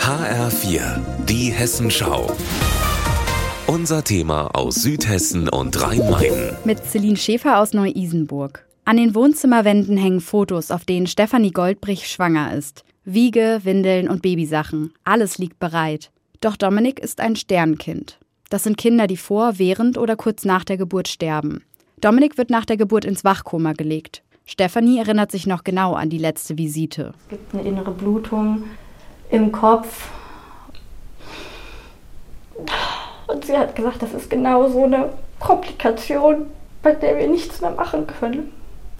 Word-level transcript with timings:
HR4, 0.00 1.00
die 1.26 1.52
Hessenschau. 1.52 2.34
Unser 3.66 4.02
Thema 4.02 4.46
aus 4.54 4.76
Südhessen 4.76 5.48
und 5.48 5.80
Rhein-Main. 5.82 6.56
Mit 6.64 6.84
Celine 6.84 7.16
Schäfer 7.16 7.60
aus 7.60 7.74
Neu-Isenburg. 7.74 8.66
An 8.84 8.96
den 8.96 9.14
Wohnzimmerwänden 9.14 9.96
hängen 9.98 10.20
Fotos, 10.20 10.70
auf 10.70 10.84
denen 10.84 11.06
Stefanie 11.06 11.50
Goldbrich 11.50 12.08
schwanger 12.08 12.54
ist. 12.54 12.84
Wiege, 13.04 13.60
Windeln 13.64 14.08
und 14.08 14.22
Babysachen. 14.22 14.94
Alles 15.04 15.38
liegt 15.38 15.58
bereit. 15.58 16.10
Doch 16.40 16.56
Dominik 16.56 16.98
ist 16.98 17.20
ein 17.20 17.36
Sternkind. 17.36 18.18
Das 18.48 18.62
sind 18.64 18.78
Kinder, 18.78 19.06
die 19.06 19.16
vor, 19.16 19.58
während 19.58 19.98
oder 19.98 20.16
kurz 20.16 20.44
nach 20.44 20.64
der 20.64 20.78
Geburt 20.78 21.08
sterben. 21.08 21.62
Dominik 22.00 22.38
wird 22.38 22.48
nach 22.48 22.64
der 22.64 22.76
Geburt 22.76 23.04
ins 23.04 23.24
Wachkoma 23.24 23.72
gelegt. 23.72 24.22
Stefanie 24.50 24.98
erinnert 24.98 25.30
sich 25.30 25.46
noch 25.46 25.62
genau 25.62 25.92
an 25.92 26.08
die 26.08 26.16
letzte 26.16 26.56
Visite. 26.56 27.12
Es 27.24 27.28
gibt 27.28 27.54
eine 27.54 27.68
innere 27.68 27.90
Blutung 27.90 28.62
im 29.30 29.52
Kopf. 29.52 30.08
Und 33.26 33.44
sie 33.44 33.54
hat 33.54 33.76
gesagt, 33.76 34.02
das 34.02 34.14
ist 34.14 34.30
genau 34.30 34.66
so 34.70 34.84
eine 34.84 35.12
Komplikation, 35.38 36.46
bei 36.82 36.94
der 36.94 37.18
wir 37.18 37.28
nichts 37.28 37.60
mehr 37.60 37.72
machen 37.72 38.06
können. 38.06 38.50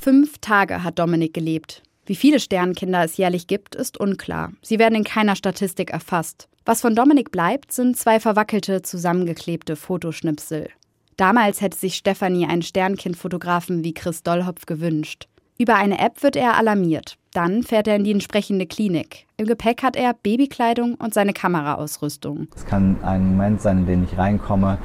Fünf 0.00 0.38
Tage 0.38 0.82
hat 0.82 0.98
Dominik 0.98 1.32
gelebt. 1.32 1.84
Wie 2.06 2.16
viele 2.16 2.40
Sternkinder 2.40 3.04
es 3.04 3.16
jährlich 3.16 3.46
gibt, 3.46 3.76
ist 3.76 4.00
unklar. 4.00 4.50
Sie 4.62 4.80
werden 4.80 4.96
in 4.96 5.04
keiner 5.04 5.36
Statistik 5.36 5.92
erfasst. 5.92 6.48
Was 6.64 6.80
von 6.80 6.96
Dominik 6.96 7.30
bleibt, 7.30 7.70
sind 7.70 7.96
zwei 7.96 8.18
verwackelte, 8.18 8.82
zusammengeklebte 8.82 9.76
Fotoschnipsel. 9.76 10.70
Damals 11.16 11.60
hätte 11.60 11.78
sich 11.78 11.94
Stefanie 11.94 12.46
einen 12.46 12.62
Sternkind-Fotografen 12.62 13.84
wie 13.84 13.94
Chris 13.94 14.24
Dollhopf 14.24 14.66
gewünscht. 14.66 15.28
Über 15.58 15.76
eine 15.76 15.98
App 15.98 16.22
wird 16.22 16.36
er 16.36 16.58
alarmiert. 16.58 17.16
Dann 17.32 17.62
fährt 17.62 17.88
er 17.88 17.96
in 17.96 18.04
die 18.04 18.10
entsprechende 18.10 18.66
Klinik. 18.66 19.26
Im 19.38 19.46
Gepäck 19.46 19.82
hat 19.82 19.96
er 19.96 20.12
Babykleidung 20.12 20.96
und 20.96 21.14
seine 21.14 21.32
Kameraausrüstung. 21.32 22.48
Es 22.54 22.66
kann 22.66 23.02
ein 23.02 23.26
Moment 23.26 23.62
sein, 23.62 23.78
in 23.78 23.86
den 23.86 24.04
ich 24.04 24.18
reinkomme, 24.18 24.76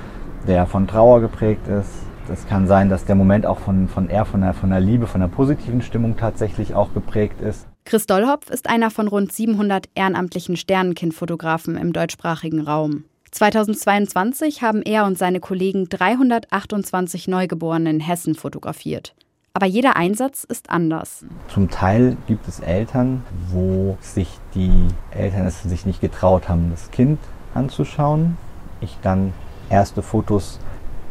der 0.48 0.66
von 0.68 0.88
Trauer 0.88 1.20
geprägt 1.20 1.68
ist. 1.68 1.90
Es 2.32 2.48
kann 2.48 2.68
sein, 2.68 2.88
dass 2.88 3.04
der 3.04 3.16
Moment 3.16 3.46
auch 3.46 3.60
von, 3.60 3.90
von 3.90 4.08
eher 4.08 4.24
von 4.24 4.42
der, 4.42 4.54
von 4.54 4.70
der 4.70 4.80
Liebe, 4.80 5.08
von 5.08 5.20
der 5.20 5.28
positiven 5.28 5.82
Stimmung 5.82 6.16
tatsächlich 6.16 6.74
auch 6.74 6.94
geprägt 6.94 7.42
ist. 7.42 7.68
Chris 7.84 8.06
Dollhopf 8.06 8.50
ist 8.50 8.70
einer 8.70 8.92
von 8.92 9.10
rund 9.10 9.34
700 9.34 9.90
ehrenamtlichen 9.96 10.56
Sternenkindfotografen 10.56 11.76
im 11.76 11.92
deutschsprachigen 11.92 12.62
Raum. 12.62 13.04
2022 13.32 14.62
haben 14.62 14.82
er 14.84 15.06
und 15.06 15.18
seine 15.18 15.42
Kollegen 15.42 15.90
328 15.90 17.28
Neugeborene 17.28 17.90
in 17.90 18.00
Hessen 18.00 18.36
fotografiert. 18.36 19.16
Aber 19.54 19.66
jeder 19.66 19.98
Einsatz 19.98 20.46
ist 20.46 20.70
anders. 20.70 21.26
Zum 21.50 21.70
Teil 21.70 22.16
gibt 22.26 22.48
es 22.48 22.62
Eltern, 22.62 23.24
wo 23.50 23.98
sich 24.00 24.40
die 24.56 24.88
Eltern 25.12 25.46
es 25.46 25.62
sich 25.62 25.86
nicht 25.86 26.00
getraut 26.00 26.48
haben, 26.48 26.72
das 26.72 26.90
Kind 26.92 27.20
anzuschauen. 27.54 28.38
Ich 28.80 28.98
dann 29.02 29.34
erste 29.70 30.02
Fotos 30.02 30.60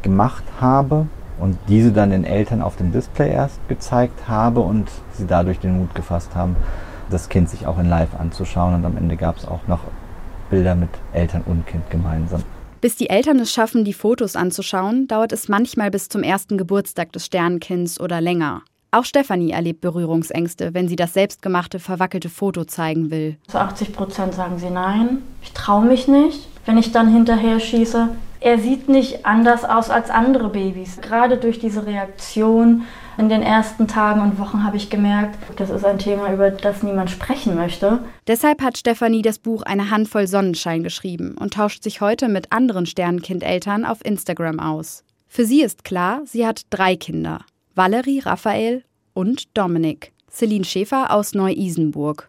gemacht 0.00 0.42
habe 0.58 1.06
und 1.38 1.58
diese 1.68 1.92
dann 1.92 2.10
den 2.10 2.24
Eltern 2.24 2.62
auf 2.62 2.76
dem 2.76 2.92
Display 2.92 3.30
erst 3.30 3.60
gezeigt 3.68 4.26
habe 4.26 4.60
und 4.60 4.90
sie 5.12 5.26
dadurch 5.26 5.58
den 5.58 5.78
Mut 5.78 5.94
gefasst 5.94 6.34
haben, 6.34 6.56
das 7.10 7.28
Kind 7.28 7.50
sich 7.50 7.66
auch 7.66 7.78
in 7.78 7.88
Live 7.90 8.18
anzuschauen. 8.18 8.74
Und 8.74 8.86
am 8.86 8.96
Ende 8.96 9.16
gab 9.16 9.36
es 9.36 9.46
auch 9.46 9.66
noch 9.66 9.80
Bilder 10.48 10.74
mit 10.74 10.90
Eltern 11.12 11.42
und 11.44 11.66
Kind 11.66 11.90
gemeinsam. 11.90 12.42
Bis 12.80 12.96
die 12.96 13.10
Eltern 13.10 13.38
es 13.40 13.52
schaffen, 13.52 13.84
die 13.84 13.92
Fotos 13.92 14.36
anzuschauen, 14.36 15.06
dauert 15.06 15.32
es 15.32 15.48
manchmal 15.48 15.90
bis 15.90 16.08
zum 16.08 16.22
ersten 16.22 16.56
Geburtstag 16.56 17.12
des 17.12 17.26
Sternkinds 17.26 18.00
oder 18.00 18.22
länger. 18.22 18.62
Auch 18.90 19.04
Stefanie 19.04 19.50
erlebt 19.52 19.82
Berührungsängste, 19.82 20.72
wenn 20.72 20.88
sie 20.88 20.96
das 20.96 21.12
selbstgemachte, 21.12 21.78
verwackelte 21.78 22.30
Foto 22.30 22.64
zeigen 22.64 23.10
will. 23.10 23.36
Zu 23.48 23.58
80 23.58 23.92
Prozent 23.92 24.34
sagen 24.34 24.58
sie 24.58 24.70
nein, 24.70 25.22
ich 25.42 25.52
traue 25.52 25.84
mich 25.84 26.08
nicht. 26.08 26.48
Wenn 26.64 26.78
ich 26.78 26.90
dann 26.90 27.12
hinterher 27.12 27.60
schieße, 27.60 28.08
er 28.40 28.58
sieht 28.58 28.88
nicht 28.88 29.26
anders 29.26 29.64
aus 29.64 29.90
als 29.90 30.08
andere 30.08 30.48
Babys. 30.48 31.00
Gerade 31.02 31.36
durch 31.36 31.58
diese 31.58 31.84
Reaktion 31.84 32.84
in 33.20 33.28
den 33.28 33.42
ersten 33.42 33.86
Tagen 33.86 34.22
und 34.22 34.38
Wochen 34.38 34.64
habe 34.64 34.78
ich 34.78 34.88
gemerkt, 34.88 35.38
das 35.56 35.68
ist 35.68 35.84
ein 35.84 35.98
Thema, 35.98 36.32
über 36.32 36.50
das 36.50 36.82
niemand 36.82 37.10
sprechen 37.10 37.54
möchte. 37.54 38.02
Deshalb 38.26 38.62
hat 38.62 38.78
Stefanie 38.78 39.20
das 39.20 39.38
Buch 39.38 39.62
Eine 39.62 39.90
Handvoll 39.90 40.26
Sonnenschein 40.26 40.82
geschrieben 40.82 41.36
und 41.38 41.52
tauscht 41.52 41.82
sich 41.82 42.00
heute 42.00 42.28
mit 42.28 42.50
anderen 42.50 42.86
Sternenkindeltern 42.86 43.84
auf 43.84 44.02
Instagram 44.02 44.58
aus. 44.58 45.04
Für 45.28 45.44
sie 45.44 45.60
ist 45.60 45.84
klar, 45.84 46.22
sie 46.24 46.46
hat 46.46 46.62
drei 46.70 46.96
Kinder. 46.96 47.44
Valerie, 47.74 48.20
Raphael 48.20 48.84
und 49.12 49.56
Dominik. 49.56 50.12
Celine 50.30 50.64
Schäfer 50.64 51.12
aus 51.12 51.34
Neu-Isenburg. 51.34 52.26